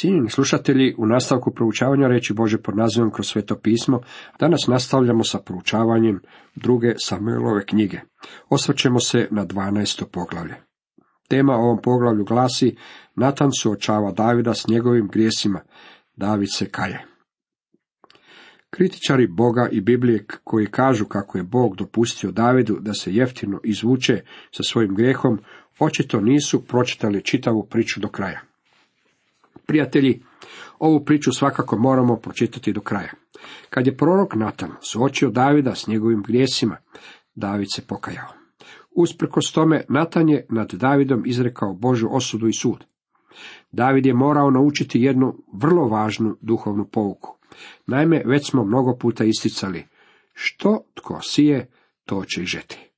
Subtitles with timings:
[0.00, 4.00] Cijenjeni slušatelji, u nastavku proučavanja reći Bože pod nazivom kroz sveto pismo,
[4.38, 6.20] danas nastavljamo sa proučavanjem
[6.54, 8.00] druge Samuelove knjige.
[8.48, 10.04] Osvrćemo se na 12.
[10.12, 10.54] poglavlje.
[11.28, 12.76] Tema ovom poglavlju glasi
[13.14, 15.60] Natan suočava Davida s njegovim grijesima.
[16.16, 17.06] David se kaje.
[18.70, 24.20] Kritičari Boga i Biblije koji kažu kako je Bog dopustio Davidu da se jeftino izvuče
[24.50, 25.38] sa svojim grijehom,
[25.78, 28.49] očito nisu pročitali čitavu priču do kraja.
[29.70, 30.22] Prijatelji,
[30.78, 33.12] ovu priču svakako moramo pročitati do kraja.
[33.70, 36.76] Kad je prorok Natan suočio Davida s njegovim grijesima,
[37.34, 38.28] David se pokajao.
[38.96, 42.84] Usprkos tome, Natan je nad Davidom izrekao Božju osudu i sud.
[43.72, 47.38] David je morao naučiti jednu vrlo važnu duhovnu pouku.
[47.86, 49.86] Naime, već smo mnogo puta isticali,
[50.32, 51.70] što tko sije,
[52.04, 52.90] to će i žeti.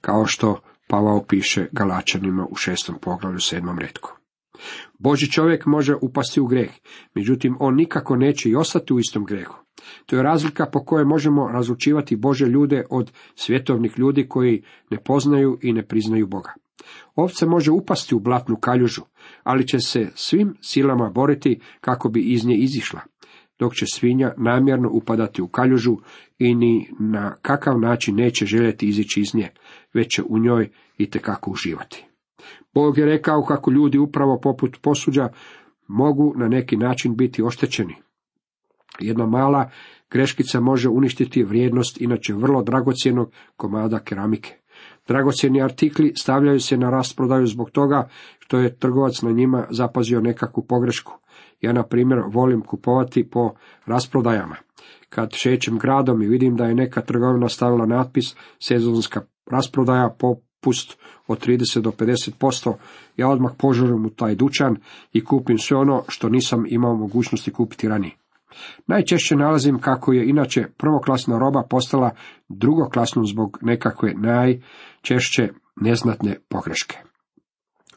[0.00, 4.17] Kao što Pavao piše Galačanima u šestom poglavlju sedmom redku.
[4.98, 6.70] Boži čovjek može upasti u greh,
[7.14, 9.56] međutim on nikako neće i ostati u istom grehu.
[10.06, 15.58] To je razlika po kojoj možemo razlučivati Bože ljude od svjetovnih ljudi koji ne poznaju
[15.62, 16.52] i ne priznaju Boga.
[17.14, 19.02] Ovce može upasti u blatnu kaljužu,
[19.42, 23.00] ali će se svim silama boriti kako bi iz nje izišla,
[23.58, 25.96] dok će svinja namjerno upadati u kaljužu
[26.38, 29.48] i ni na kakav način neće željeti izići iz nje,
[29.94, 32.07] već će u njoj i tekako uživati.
[32.74, 35.28] Bog je rekao kako ljudi upravo poput posuđa
[35.88, 37.94] mogu na neki način biti oštećeni.
[39.00, 39.70] Jedna mala
[40.10, 44.54] greškica može uništiti vrijednost inače vrlo dragocjenog komada keramike.
[45.08, 50.66] Dragocjeni artikli stavljaju se na rasprodaju zbog toga što je trgovac na njima zapazio nekakvu
[50.68, 51.12] pogrešku.
[51.60, 53.54] Ja, na primjer, volim kupovati po
[53.86, 54.56] rasprodajama.
[55.08, 60.98] Kad šećem gradom i vidim da je neka trgovina stavila natpis sezonska rasprodaja po pust
[61.26, 62.74] od 30 do 50%,
[63.16, 64.76] ja odmah požurim u taj dućan
[65.12, 68.16] i kupim sve ono što nisam imao mogućnosti kupiti ranije.
[68.86, 72.10] Najčešće nalazim kako je inače prvoklasna roba postala
[72.48, 76.96] drugoklasnom zbog nekakve najčešće neznatne pogreške.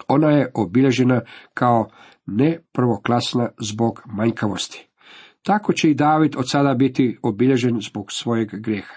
[0.08, 1.22] Ona je obilježena
[1.54, 1.90] kao
[2.26, 4.91] ne prvoklasna zbog manjkavosti.
[5.44, 8.94] Tako će i David od sada biti obilježen zbog svojeg grijeha.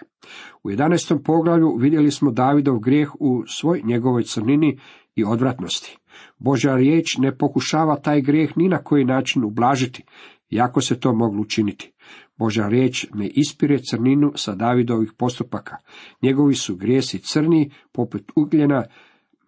[0.62, 1.22] U 11.
[1.25, 4.78] poglavlju vidjeli smo Davidov grijeh u svoj njegovoj crnini
[5.15, 5.99] i odvratnosti.
[6.38, 10.04] Božja riječ ne pokušava taj grijeh ni na koji način ublažiti,
[10.50, 11.93] jako se to moglo učiniti.
[12.38, 15.77] Božja riječ ne ispire crninu sa Davidovih postupaka.
[16.22, 18.84] Njegovi su grijesi crni, poput ugljena,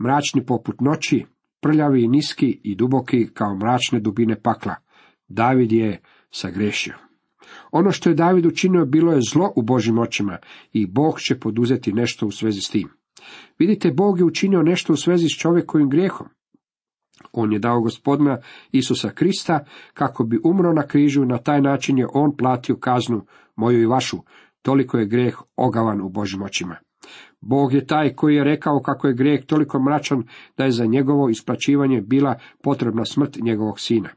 [0.03, 1.25] mračni poput noći,
[1.61, 4.75] prljavi niski i duboki kao mračne dubine pakla.
[5.29, 6.01] David je
[6.37, 6.95] sagrešio.
[7.73, 10.39] Ono što je David učinio bilo je zlo u Božim očima
[10.73, 12.89] i Bog će poduzeti nešto u svezi s tim.
[13.59, 16.29] Vidite, Bog je učinio nešto u svezi s čovjekovim grijehom.
[17.33, 18.39] On je dao gospodina
[18.73, 19.65] Isusa Krista
[19.95, 23.27] kako bi umro na križu na taj način je on platio kaznu
[23.57, 24.17] moju i vašu.
[24.63, 26.77] Toliko je grijeh ogavan u Božim očima.
[27.41, 30.23] Bog je taj koji je rekao kako je grijeh toliko mračan
[30.57, 34.09] da je za njegovo isplaćivanje bila potrebna smrt njegovog sina.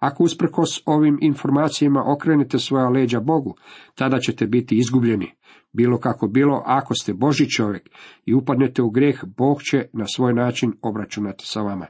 [0.00, 3.54] Ako usprkos ovim informacijama okrenete svoja leđa Bogu,
[3.94, 5.32] tada ćete biti izgubljeni.
[5.72, 7.90] Bilo kako bilo, ako ste Boži čovjek
[8.26, 11.86] i upadnete u greh, Bog će na svoj način obračunati sa vama.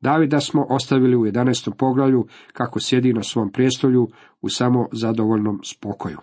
[0.00, 1.72] Davida smo ostavili u 11.
[1.78, 4.08] poglavlju kako sjedi na svom prijestolju
[4.40, 6.18] u samo zadovoljnom spokoju.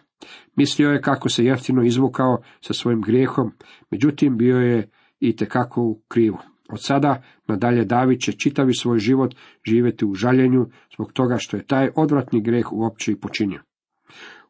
[0.56, 3.52] Mislio je kako se jeftino izvukao sa svojim grijehom,
[3.92, 4.90] međutim bio je
[5.20, 6.38] i tekako u krivu.
[6.72, 9.36] Od sada nadalje David će čitavi svoj život
[9.68, 10.66] živjeti u žaljenju
[10.96, 13.62] zbog toga što je taj odvratni greh uopće i počinio.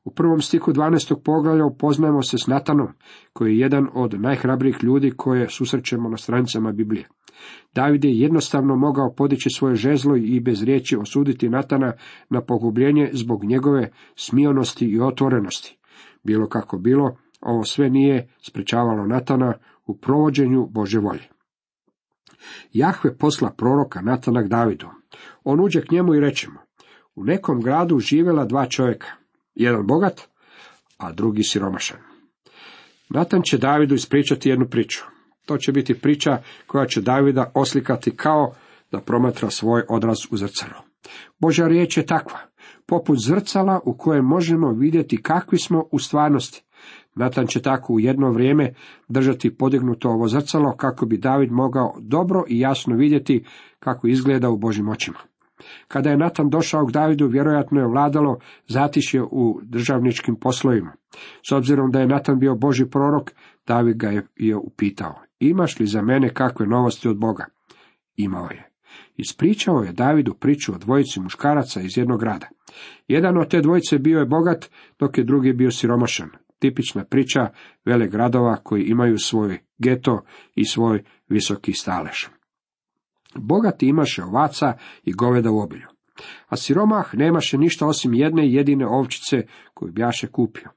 [0.03, 1.15] U prvom stiku 12.
[1.25, 2.87] poglavlja upoznajemo se s Natanom,
[3.33, 7.07] koji je jedan od najhrabrijih ljudi koje susrećemo na stranicama Biblije.
[7.75, 11.93] David je jednostavno mogao podići svoje žezlo i bez riječi osuditi Natana
[12.29, 15.77] na pogubljenje zbog njegove smijonosti i otvorenosti.
[16.23, 19.53] Bilo kako bilo, ovo sve nije sprečavalo Natana
[19.85, 21.40] u provođenju Bože volje.
[22.73, 24.87] Jahve posla proroka Natanak Davidu.
[25.43, 26.59] On uđe k njemu i reče mu,
[27.15, 29.07] u nekom gradu živjela dva čovjeka,
[29.55, 30.21] jedan bogat,
[30.97, 31.97] a drugi siromašan.
[33.09, 35.03] Natan će Davidu ispričati jednu priču.
[35.45, 36.37] To će biti priča
[36.67, 38.53] koja će Davida oslikati kao
[38.91, 40.83] da promatra svoj odraz u zrcalo.
[41.39, 42.39] Božja riječ je takva,
[42.85, 46.63] poput zrcala u kojem možemo vidjeti kakvi smo u stvarnosti.
[47.15, 48.73] Natan će tako u jedno vrijeme
[49.07, 53.43] držati podignuto ovo zrcalo kako bi David mogao dobro i jasno vidjeti
[53.79, 55.19] kako izgleda u Božim očima.
[55.87, 60.93] Kada je Natan došao k Davidu, vjerojatno je vladalo zatišje u državničkim poslovima.
[61.49, 63.31] S obzirom da je Natan bio Boži prorok,
[63.67, 67.45] David ga je upitao, imaš li za mene kakve novosti od Boga?
[68.15, 68.71] Imao je.
[69.17, 72.47] Ispričao je Davidu priču o dvojici muškaraca iz jednog grada.
[73.07, 74.69] Jedan od te dvojice bio je bogat,
[74.99, 76.29] dok je drugi bio siromašan.
[76.61, 77.49] Tipična priča
[77.85, 80.21] vele gradova koji imaju svoj geto
[80.55, 82.25] i svoj visoki stalež.
[83.35, 84.73] Bogati imaše ovaca
[85.03, 85.87] i goveda u obilju,
[86.47, 90.69] a siromah nemaše ništa osim jedne jedine ovčice koju bjaše kupio.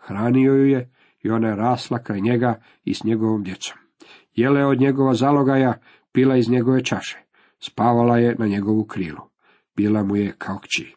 [0.00, 0.92] Hranio ju je
[1.22, 3.78] i ona je rasla kraj njega i s njegovom djecom.
[4.34, 5.80] Jele od njegova zalogaja,
[6.12, 7.18] pila iz njegove čaše,
[7.60, 9.20] spavala je na njegovu krilu,
[9.76, 10.94] bila mu je kao kći.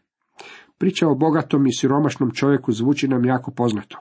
[0.77, 3.97] Priča o bogatom i siromašnom čovjeku zvuči nam jako poznato.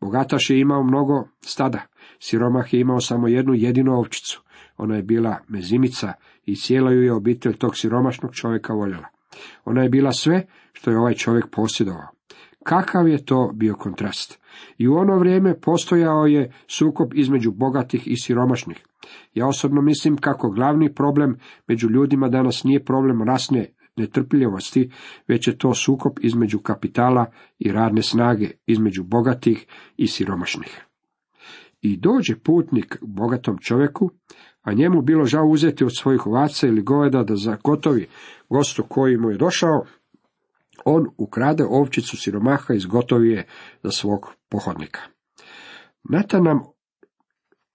[0.00, 1.82] Bogataš je imao mnogo stada,
[2.18, 4.42] siromah je imao samo jednu jedinu ovčicu.
[4.76, 6.12] Ona je bila mezimica
[6.46, 9.06] i cijela ju je obitelj tog siromašnog čovjeka voljela.
[9.64, 12.08] Ona je bila sve što je ovaj čovjek posjedovao.
[12.64, 14.40] Kakav je to bio kontrast?
[14.78, 18.84] I u ono vrijeme postojao je sukob između bogatih i siromašnih.
[19.34, 21.38] Ja osobno mislim kako glavni problem
[21.68, 23.66] među ljudima danas nije problem rasne
[24.00, 24.90] netrpljivosti,
[25.28, 27.26] već je to sukob između kapitala
[27.58, 29.66] i radne snage, između bogatih
[29.96, 30.80] i siromašnih.
[31.82, 34.10] I dođe putnik bogatom čovjeku,
[34.62, 38.06] a njemu bilo žao uzeti od svojih ovaca ili goveda da zagotovi
[38.48, 39.84] gostu koji mu je došao,
[40.84, 43.46] on ukrade ovčicu siromaha i izgotovi je
[43.82, 45.00] za svog pohodnika.
[46.04, 46.60] Nata nam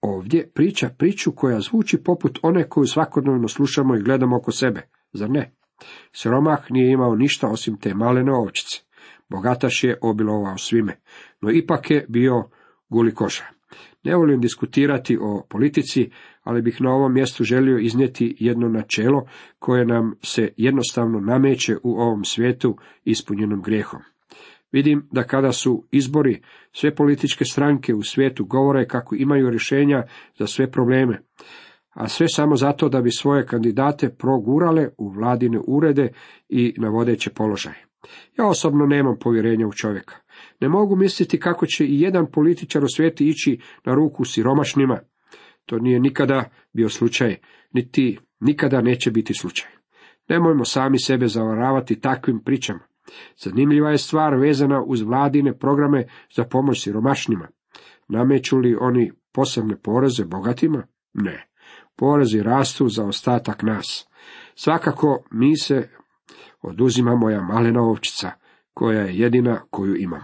[0.00, 4.82] ovdje priča priču koja zvuči poput one koju svakodnevno slušamo i gledamo oko sebe,
[5.12, 5.55] zar ne?
[6.12, 8.82] Siromah nije imao ništa osim te malene ovčice.
[9.28, 11.00] Bogataš je obilovao svime,
[11.40, 12.48] no ipak je bio
[12.88, 13.44] gulikoša.
[14.04, 16.10] Ne volim diskutirati o politici,
[16.42, 19.26] ali bih na ovom mjestu želio iznijeti jedno načelo
[19.58, 24.00] koje nam se jednostavno nameće u ovom svijetu ispunjenom grijehom.
[24.72, 26.42] Vidim da kada su izbori,
[26.72, 30.02] sve političke stranke u svijetu govore kako imaju rješenja
[30.38, 31.20] za sve probleme,
[31.96, 36.12] a sve samo zato da bi svoje kandidate progurale u vladine urede
[36.48, 37.86] i na vodeće položaje.
[38.38, 40.14] Ja osobno nemam povjerenja u čovjeka.
[40.60, 44.98] Ne mogu misliti kako će i jedan političar u svijetu ići na ruku siromašnima.
[45.66, 47.36] To nije nikada bio slučaj,
[47.72, 49.70] niti nikada neće biti slučaj.
[50.28, 52.80] Nemojmo sami sebe zavaravati takvim pričama.
[53.36, 56.06] Zanimljiva je stvar vezana uz vladine programe
[56.36, 57.48] za pomoć siromašnima.
[58.08, 60.86] Nameću li oni posebne poreze bogatima?
[61.14, 61.55] Ne.
[61.96, 64.08] Porezi rastu za ostatak nas.
[64.54, 65.88] Svakako mi se
[66.62, 68.30] oduzima moja malena ovčica,
[68.74, 70.22] koja je jedina koju imam.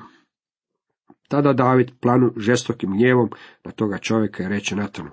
[1.29, 3.31] Tada David planu žestokim gnjevom
[3.65, 5.11] na toga čovjeka i reče Natanu.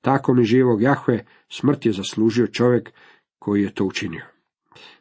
[0.00, 2.92] Tako mi živog Jahve, smrt je zaslužio čovjek
[3.38, 4.22] koji je to učinio.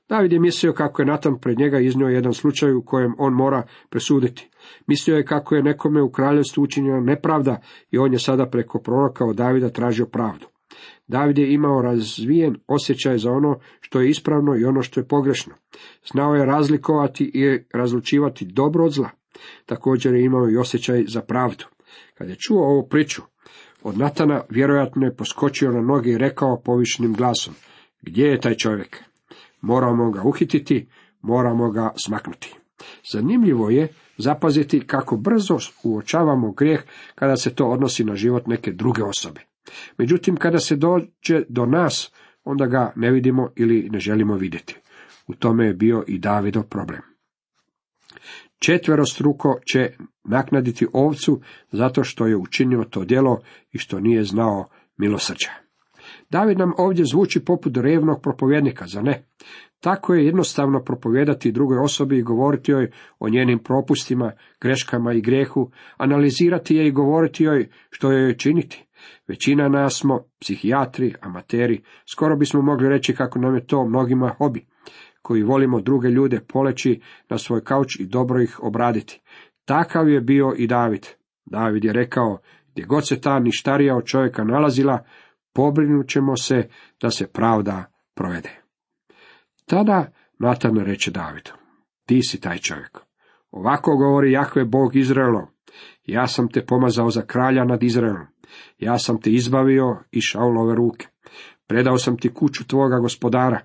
[0.10, 3.64] David je mislio kako je Natan pred njega iznio jedan slučaj u kojem on mora
[3.90, 4.50] presuditi.
[4.88, 7.62] Mislio je kako je nekome u kraljevstvu učinjena nepravda
[7.92, 10.46] i on je sada preko proroka od Davida tražio pravdu.
[11.08, 15.54] David je imao razvijen osjećaj za ono što je ispravno i ono što je pogrešno.
[16.12, 19.10] Znao je razlikovati i razlučivati dobro od zla.
[19.66, 21.66] Također je imao i osjećaj za pravdu.
[22.14, 23.22] Kad je čuo ovu priču
[23.84, 27.54] od Natana, vjerojatno je poskočio na noge i rekao povišnim glasom,
[28.02, 29.04] gdje je taj čovjek?
[29.62, 30.88] Moramo ga uhititi,
[31.22, 32.56] moramo ga smaknuti.
[33.12, 33.88] Zanimljivo je
[34.18, 36.84] zapaziti kako brzo uočavamo grijeh
[37.16, 39.42] kada se to odnosi na život neke druge osobe.
[39.98, 42.12] Međutim, kada se dođe do nas,
[42.44, 44.76] onda ga ne vidimo ili ne želimo vidjeti.
[45.28, 47.02] U tome je bio i Davidov problem.
[48.60, 49.92] Četverostruko će
[50.24, 53.40] naknaditi ovcu zato što je učinio to djelo
[53.72, 55.50] i što nije znao milosrđa.
[56.30, 59.24] David nam ovdje zvuči poput revnog propovjednika, za ne?
[59.80, 65.72] Tako je jednostavno propovijedati drugoj osobi i govoriti joj o njenim propustima, greškama i grehu,
[65.98, 68.86] analizirati je i govoriti joj što joj činiti.
[69.28, 74.66] Većina nas smo psihijatri, amateri, skoro bismo mogli reći kako nam je to mnogima hobi,
[75.22, 79.22] koji volimo druge ljude poleći na svoj kauč i dobro ih obraditi.
[79.66, 81.08] Takav je bio i David.
[81.46, 82.38] David je rekao,
[82.72, 85.04] gdje god se ta ništarija od čovjeka nalazila,
[85.54, 86.70] pobrinut ćemo se
[87.02, 87.86] da se pravda
[88.16, 88.62] provede.
[89.66, 91.52] Tada Natan reče Davidu,
[92.06, 92.98] ti si taj čovjek.
[93.52, 95.55] Ovako govori Jahve Bog Izraelov,
[96.06, 98.28] ja sam te pomazao za kralja nad Izraelom.
[98.78, 101.08] Ja sam te izbavio iz Šaulove ruke.
[101.68, 103.60] Predao sam ti kuću tvoga gospodara.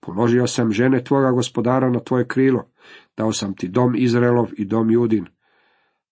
[0.00, 2.70] Položio sam žene tvoga gospodara na tvoje krilo.
[3.16, 5.26] Dao sam ti dom Izraelov i dom Judin.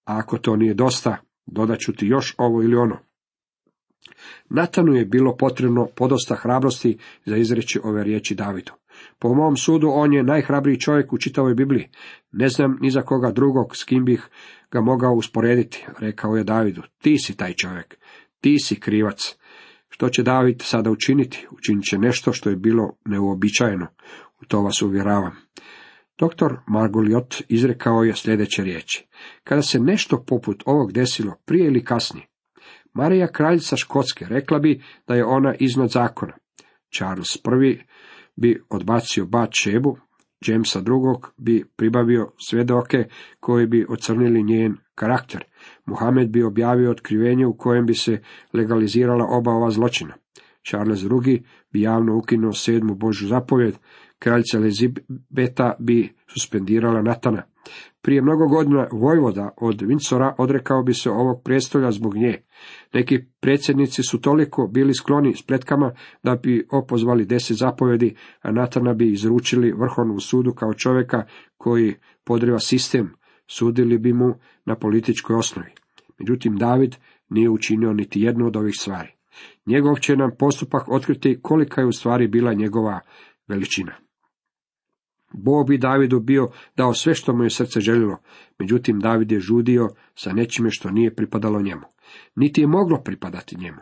[0.05, 1.17] A ako to nije dosta,
[1.47, 2.99] dodat ću ti još ovo ili ono.
[4.51, 8.73] Natanu je bilo potrebno podosta hrabrosti za izreći ove riječi Davidu.
[9.21, 11.89] Po mom sudu on je najhrabriji čovjek u čitavoj Bibliji.
[12.33, 14.29] Ne znam ni za koga drugog s kim bih
[14.71, 16.83] ga mogao usporediti, rekao je Davidu.
[17.03, 17.99] Ti si taj čovjek,
[18.41, 19.37] ti si krivac.
[19.89, 21.47] Što će David sada učiniti?
[21.51, 23.87] Učinit će nešto što je bilo neuobičajeno.
[24.43, 25.37] U to vas uvjeravam.
[26.19, 29.09] Doktor Margoliot izrekao je sljedeće riječi.
[29.45, 32.27] Kada se nešto poput ovog desilo, prije ili kasnije,
[32.95, 36.33] Marija kraljica Škotske rekla bi da je ona iznad zakona.
[36.97, 37.79] Charles I
[38.41, 39.97] bi odbacio bat šebu,
[40.47, 43.05] Jamesa drugog bi pribavio svjedoke
[43.41, 45.45] koji bi ocrnili njen karakter.
[45.87, 50.15] Muhammed bi objavio otkrivenje u kojem bi se legalizirala oba ova zločina.
[50.69, 51.43] Charles II
[51.73, 53.75] bi javno ukinuo sedmu Božju zapovjed,
[54.19, 57.43] kraljica Elizabeta bi suspendirala Natana.
[58.03, 62.43] Prije mnogo godina Vojvoda od Vincora odrekao bi se ovog prijestolja zbog nje.
[62.95, 69.13] Neki predsjednici su toliko bili skloni spletkama da bi opozvali deset zapovjedi, a Natana bi
[69.13, 71.25] izručili vrhovnom sudu kao čovjeka
[71.57, 73.11] koji podriva sistem,
[73.47, 75.71] sudili bi mu na političkoj osnovi.
[76.19, 76.97] Međutim, David
[77.29, 79.09] nije učinio niti jednu od ovih stvari.
[79.67, 83.01] Njegov će nam postupak otkriti kolika je u stvari bila njegova
[83.49, 83.93] veličina.
[85.33, 88.19] Bog bi Davidu bio dao sve što mu je srce željelo,
[88.59, 91.83] međutim David je žudio sa nečime što nije pripadalo njemu.
[92.35, 93.79] Niti je moglo pripadati njemu.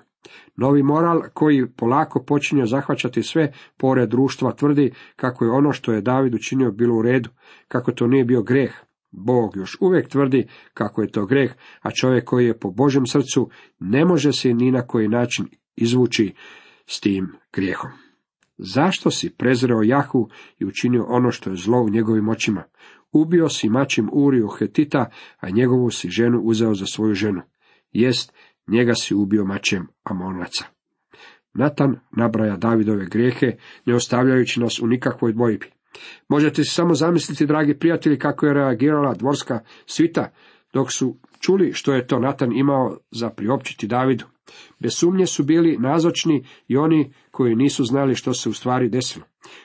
[0.56, 6.00] Novi moral koji polako počinje zahvaćati sve pore društva tvrdi kako je ono što je
[6.00, 7.30] David učinio bilo u redu,
[7.68, 8.72] kako to nije bio greh.
[9.10, 13.50] Bog još uvijek tvrdi kako je to greh, a čovjek koji je po Božem srcu
[13.78, 16.34] ne može se ni na koji način izvući
[16.86, 18.07] s tim grijehom.
[18.58, 22.64] Zašto si prezreo Jahu i učinio ono što je zlo u njegovim očima?
[23.12, 27.42] Ubio si mačim Uriju Hetita, a njegovu si ženu uzeo za svoju ženu.
[27.92, 28.32] Jest,
[28.66, 30.64] njega si ubio mačem Amonaca.
[31.54, 35.66] Natan nabraja Davidove grijehe, ne ostavljajući nas u nikakvoj dvojbi.
[36.28, 40.32] Možete si samo zamisliti, dragi prijatelji, kako je reagirala dvorska svita,
[40.72, 44.24] dok su čuli što je to Natan imao za priopćiti Davidu.
[44.78, 49.24] Bez sumnje su bili nazočni i oni koji nisu znali što se u stvari desilo.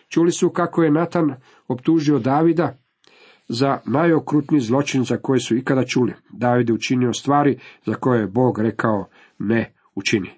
[0.09, 1.35] Čuli su kako je Natan
[1.67, 2.77] optužio Davida
[3.47, 6.13] za najokrutniji zločin za koje su ikada čuli.
[6.29, 10.29] David je učinio stvari za koje je Bog rekao ne učini.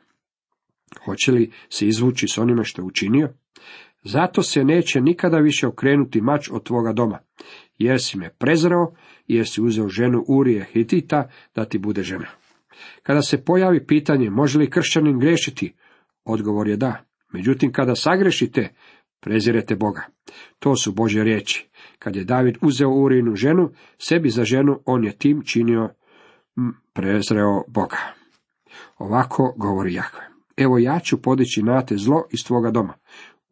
[1.06, 3.30] Hoće li se izvući s onime što je učinio?
[4.04, 7.20] Zato se neće nikada više okrenuti mač od tvoga doma,
[7.78, 8.94] jer si me prezrao,
[9.28, 12.28] jer si uzeo ženu Urije Hitita da ti bude žena.
[13.04, 15.74] Kada se pojavi pitanje može li kršćanin grešiti,
[16.24, 17.04] odgovor je da.
[17.34, 18.74] Međutim, kada sagrešite,
[19.20, 20.02] prezirete Boga.
[20.60, 21.70] To su Bože riječi.
[22.00, 25.90] Kad je David uzeo Urinu ženu, sebi za ženu, on je tim činio
[26.94, 27.98] prezreo Boga.
[28.98, 30.28] Ovako govori Jahve.
[30.58, 32.94] Evo ja ću podići na te zlo iz tvoga doma.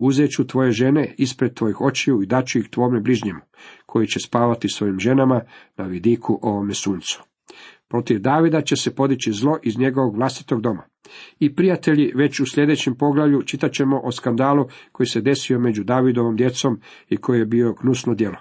[0.06, 3.40] Uzet ću tvoje žene ispred tvojih očiju i daću ih tvome bližnjemu,
[3.86, 5.42] koji će spavati svojim ženama
[5.78, 7.24] na vidiku ovome suncu.
[7.88, 10.84] Protiv Davida će se podići zlo iz njegovog vlastitog doma.
[11.40, 16.36] I prijatelji, već u sljedećem poglavlju čitat ćemo o skandalu koji se desio među Davidovom
[16.36, 16.80] djecom
[17.10, 18.38] i koji je bio gnusno djelo.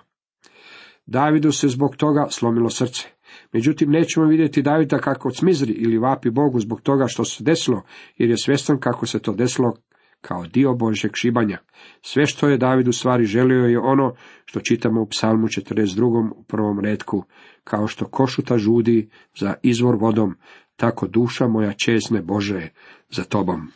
[1.06, 3.08] Davidu se zbog toga slomilo srce.
[3.52, 7.82] Međutim, nećemo vidjeti Davida kako smizri ili vapi Bogu zbog toga što se desilo,
[8.16, 9.76] jer je svjestan kako se to desilo
[10.22, 11.58] kao dio Božeg šibanja.
[12.02, 14.14] Sve što je David u stvari želio je ono
[14.44, 16.30] što čitamo u psalmu 42.
[16.36, 17.24] u prvom redku,
[17.64, 20.34] kao što košuta žudi za izvor vodom,
[20.76, 22.68] tako duša moja čezne Bože
[23.10, 23.68] za tobom.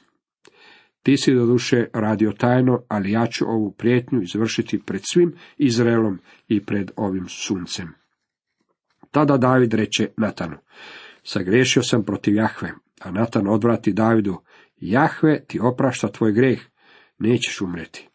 [1.03, 6.19] Ti si do duše radio tajno, ali ja ću ovu prijetnju izvršiti pred svim Izraelom
[6.49, 7.89] i pred ovim suncem.
[9.11, 10.57] Tada David reče Natanu,
[11.23, 14.37] sagriješio sam protiv Jahve, a Natan odvrati Davidu,
[14.77, 16.61] Jahve ti oprašta tvoj greh,
[17.19, 18.09] nećeš umreti.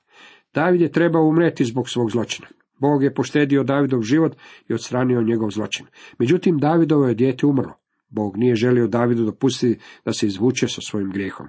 [0.54, 2.48] David je trebao umreti zbog svog zločina.
[2.80, 4.36] Bog je poštedio Davidov život
[4.70, 5.86] i odstranio njegov zločin.
[6.18, 7.74] Međutim, Davidovo je dijete umrlo.
[8.10, 11.48] Bog nije želio Davidu dopustiti da se izvuče sa svojim grijehom.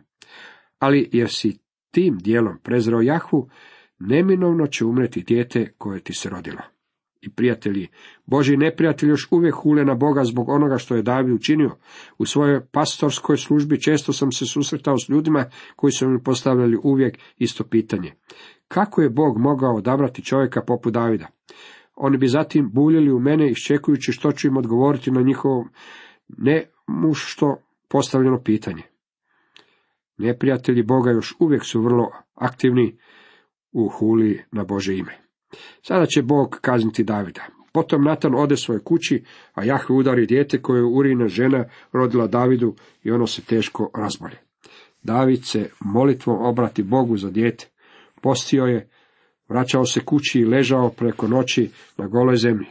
[0.78, 1.58] Ali jer si
[1.90, 3.50] tim dijelom prezreo Jahvu,
[3.98, 6.62] neminovno će umreti dijete koje ti se rodilo
[7.22, 7.88] i prijatelji.
[8.26, 11.70] Boži neprijatelj još uvijek hule na Boga zbog onoga što je David učinio.
[12.18, 15.44] U svojoj pastorskoj službi često sam se susretao s ljudima
[15.76, 18.12] koji su mi postavljali uvijek isto pitanje.
[18.68, 21.26] Kako je Bog mogao odabrati čovjeka poput Davida?
[21.96, 25.68] Oni bi zatim buljili u mene iščekujući što ću im odgovoriti na njihovo
[26.28, 26.70] ne
[27.14, 27.56] što
[27.88, 28.82] postavljeno pitanje.
[30.18, 32.98] Neprijatelji Boga još uvijek su vrlo aktivni
[33.72, 35.31] u huli na Bože ime.
[35.82, 37.42] Sada će Bog kazniti Davida.
[37.72, 42.74] Potom Natan ode svoje kući, a Jahve udari dijete koje je Urina žena rodila Davidu
[43.02, 44.38] i ono se teško razbolje.
[45.02, 47.68] David se molitvom obrati Bogu za dijete.
[48.22, 48.88] Postio je,
[49.48, 52.66] vraćao se kući i ležao preko noći na goloj zemlji,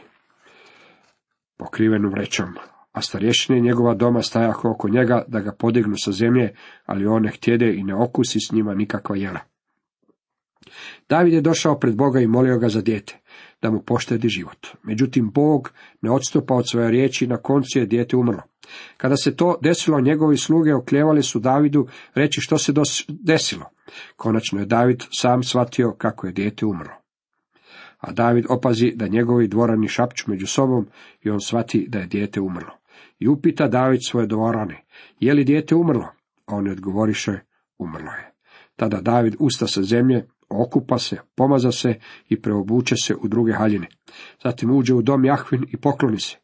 [1.58, 2.46] pokrivenu vrećom.
[2.92, 6.54] a starješine njegova doma stajahu oko njega da ga podignu sa zemlje,
[6.86, 9.40] ali on ne htjede i ne okusi s njima nikakva jela.
[11.08, 13.20] David je došao pred Boga i molio ga za dijete,
[13.62, 14.66] da mu poštedi život.
[14.82, 18.42] Međutim, Bog ne odstupa od svoje riječi na koncu je dijete umrlo.
[18.96, 22.72] Kada se to desilo, njegovi sluge okljevali su Davidu reći što se
[23.08, 23.64] desilo.
[24.16, 26.94] Konačno je David sam shvatio kako je dijete umrlo.
[27.98, 30.86] A David opazi da njegovi dvorani šapću među sobom
[31.22, 32.78] i on shvati da je dijete umrlo.
[33.18, 34.84] I upita David svoje dvorane,
[35.20, 36.08] je li dijete umrlo?
[36.46, 37.32] A oni odgovoriše,
[37.78, 38.32] umrlo je.
[38.76, 41.94] Tada David usta sa zemlje, okupa se, pomaza se
[42.28, 43.86] i preobuče se u druge haljine.
[44.42, 46.36] Zatim uđe u dom Jahvin i pokloni se.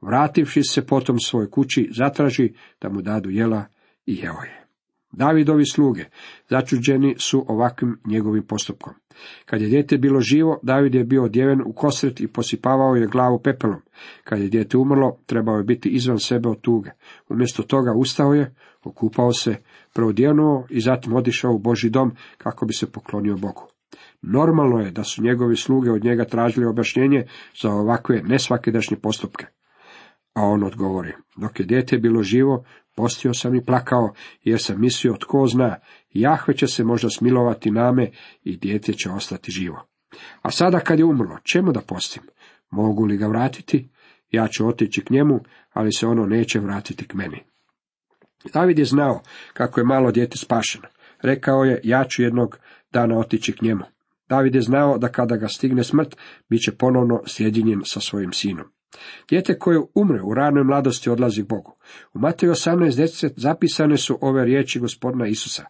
[0.00, 3.64] Vrativši se potom svojoj kući, zatraži da mu dadu jela
[4.06, 4.61] i jeo je.
[5.12, 6.04] Davidovi sluge
[6.48, 8.94] začuđeni su ovakvim njegovim postupkom.
[9.44, 13.42] Kad je dijete bilo živo, David je bio odjeven u kosret i posipavao je glavu
[13.42, 13.80] pepelom.
[14.24, 16.90] Kad je dijete umrlo, trebao je biti izvan sebe od tuge.
[17.28, 18.54] Umjesto toga ustao je,
[18.84, 19.56] okupao se,
[19.94, 23.68] preodjenuo i zatim odišao u Boži dom kako bi se poklonio Bogu.
[24.22, 27.26] Normalno je da su njegovi sluge od njega tražili objašnjenje
[27.62, 29.46] za ovakve nesvakidašnje postupke.
[30.34, 32.64] A on odgovori, dok je dijete bilo živo,
[32.96, 34.12] postio sam i plakao,
[34.42, 35.76] jer sam mislio, tko zna,
[36.10, 38.10] Jahve će se možda smilovati name
[38.44, 39.86] i dijete će ostati živo.
[40.42, 42.22] A sada kad je umrlo, čemu da postim?
[42.70, 43.88] Mogu li ga vratiti?
[44.30, 45.40] Ja ću otići k njemu,
[45.72, 47.42] ali se ono neće vratiti k meni.
[48.52, 49.20] David je znao
[49.52, 50.88] kako je malo dijete spašeno.
[51.22, 52.58] Rekao je, ja ću jednog
[52.92, 53.84] dana otići k njemu.
[54.28, 56.16] David je znao da kada ga stigne smrt,
[56.48, 58.66] bit će ponovno sjedinjen sa svojim sinom.
[59.28, 61.76] Dijete koje umre u ranoj mladosti odlazi k Bogu.
[62.14, 65.64] U Mateju 18.10 zapisane su ove riječi gospodina Isusa.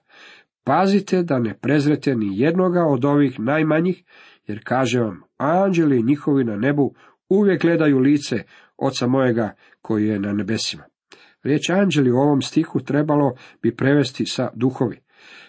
[0.65, 4.05] Pazite da ne prezrete ni jednoga od ovih najmanjih,
[4.47, 6.95] jer kaže vam, anđeli njihovi na nebu
[7.29, 8.43] uvijek gledaju lice
[8.77, 10.85] oca mojega koji je na nebesima.
[11.43, 15.01] Riječ anđeli u ovom stihu trebalo bi prevesti sa duhovi.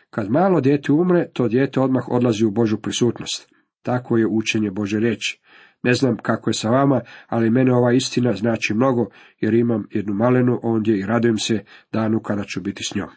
[0.10, 3.54] Kad malo dijete umre, to dijete odmah odlazi u Božu prisutnost.
[3.82, 5.42] Tako je učenje Bože riječi.
[5.84, 9.06] Ne znam kako je sa vama, ali mene ova istina znači mnogo,
[9.40, 13.10] jer imam jednu malenu ondje i radujem se danu kada ću biti s njom.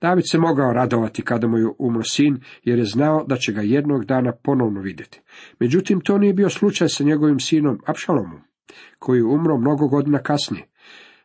[0.00, 3.60] David se mogao radovati kada mu je umro sin, jer je znao da će ga
[3.60, 5.20] jednog dana ponovno vidjeti.
[5.58, 8.40] Međutim, to nije bio slučaj sa njegovim sinom Apšalomom,
[8.98, 10.68] koji je umro mnogo godina kasnije.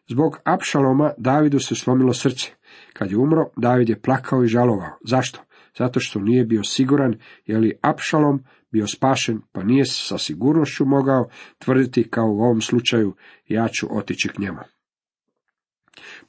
[0.07, 2.51] Zbog Apšaloma Davidu se slomilo srce.
[2.93, 4.97] Kad je umro, David je plakao i žalovao.
[5.05, 5.39] Zašto?
[5.77, 11.29] Zato što nije bio siguran je li Apšalom bio spašen, pa nije sa sigurnošću mogao
[11.59, 13.15] tvrditi kao u ovom slučaju
[13.47, 14.59] ja ću otići k njemu.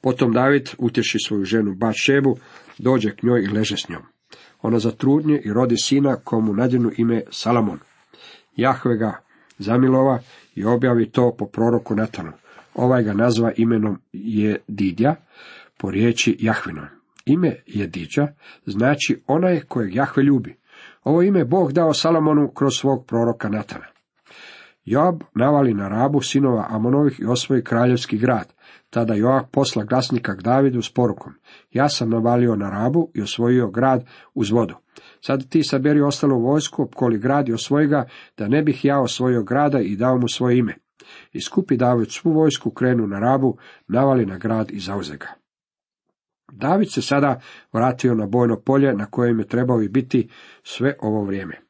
[0.01, 2.37] Potom David utješi svoju ženu Bašebu,
[2.77, 4.01] dođe k njoj i leže s njom.
[4.61, 7.79] Ona zatrudnje i rodi sina komu nadjenu ime Salamon.
[8.55, 9.19] Jahve ga
[9.57, 10.19] zamilova
[10.55, 12.31] i objavi to po proroku Natanu.
[12.73, 15.15] Ovaj ga nazva imenom Jedidja,
[15.77, 16.85] po riječi Jahvinom.
[17.25, 20.58] Ime Jedidja znači onaj kojeg Jahve ljubi.
[21.03, 23.85] Ovo ime Bog dao Salomonu kroz svog proroka Natana.
[24.85, 28.53] Joab navali na rabu sinova Amonovih i osvoji kraljevski grad.
[28.89, 31.33] Tada Joab posla glasnika k Davidu s porukom.
[31.71, 34.75] Ja sam navalio na rabu i osvojio grad uz vodu.
[35.21, 38.05] Sad ti saberi ostalu vojsku, opkoli grad i osvoji ga,
[38.37, 40.75] da ne bih ja osvojio grada i dao mu svoje ime.
[41.33, 43.57] I skupi David svu vojsku, krenu na rabu,
[43.87, 45.27] navali na grad i zauze ga.
[46.51, 47.41] David se sada
[47.73, 50.29] vratio na bojno polje na kojem je trebao i biti
[50.63, 51.61] sve ovo vrijeme.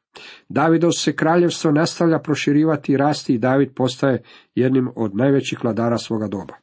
[0.48, 4.22] Davidov se kraljevstvo nastavlja proširivati i rasti i David postaje
[4.54, 6.54] jednim od najvećih vladara svoga doba.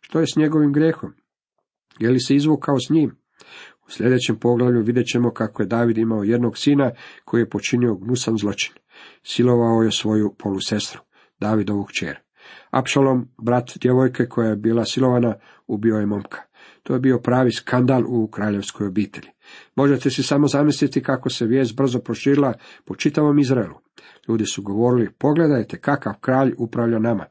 [0.00, 1.12] Što je s njegovim grehom?
[1.98, 3.16] Je li se izvukao s njim?
[3.86, 6.90] U sljedećem poglavlju vidjet ćemo kako je David imao jednog sina
[7.24, 8.74] koji je počinio gnusan zločin.
[9.22, 11.00] Silovao je svoju polusestru,
[11.40, 12.18] Davidovu kćer.
[12.70, 15.34] Apšalom, brat djevojke koja je bila silovana,
[15.66, 16.47] ubio je momka.
[16.88, 19.28] To je bio pravi skandal u kraljevskoj obitelji.
[19.76, 23.74] Možete si samo zamisliti kako se vijest brzo proširila po čitavom Izraelu.
[24.28, 27.24] Ljudi su govorili, pogledajte kakav kralj upravlja nama.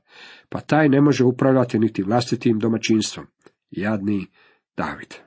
[0.50, 3.26] Pa taj ne može upravljati niti vlastitim domaćinstvom.
[3.72, 4.28] Jadni
[4.78, 5.27] David.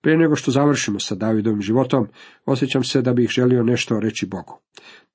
[0.00, 2.08] Prije nego što završimo sa Davidovim životom,
[2.44, 4.60] osjećam se da bih želio nešto reći Bogu.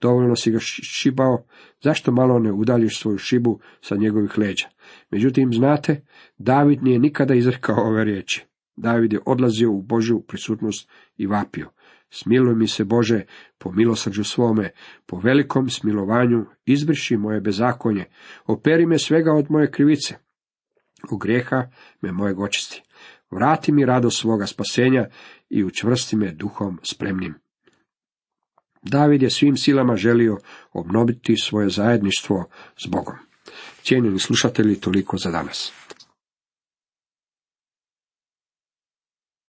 [0.02, 1.46] Dovoljno si ga šibao,
[1.84, 4.68] zašto malo ne udaljiš svoju šibu sa njegovih leđa?
[5.12, 6.06] Međutim, znate,
[6.38, 8.46] David nije nikada izrekao ove riječi.
[8.76, 11.70] David je odlazio u Božju prisutnost i vapio.
[12.10, 13.22] Smiluj mi se, Bože,
[13.58, 14.72] po milosrđu svome,
[15.06, 18.06] po velikom smilovanju, izbriši moje bezakonje,
[18.46, 20.16] operi me svega od moje krivice.
[21.12, 21.68] U grijeha
[22.02, 22.84] me moje očisti.
[23.32, 25.08] Vrati mi radost svoga spasenja
[25.50, 27.34] i učvrsti me duhom spremnim.
[28.82, 30.38] David je svim silama želio
[30.74, 32.50] obnoviti svoje zajedništvo
[32.84, 33.16] s Bogom.
[33.84, 35.74] Cijenjeni slušatelji, toliko za danas.